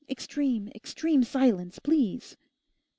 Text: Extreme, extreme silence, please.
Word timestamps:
Extreme, 0.09 0.69
extreme 0.73 1.21
silence, 1.23 1.77
please. 1.77 2.35